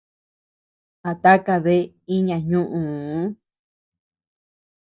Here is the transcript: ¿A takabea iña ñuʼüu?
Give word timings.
¿A 1.09 1.11
takabea 1.23 1.89
iña 2.15 2.37
ñuʼüu? 2.49 3.25